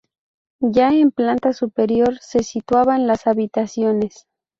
[0.63, 4.25] Ya en planta superior se situaban las habitaciones.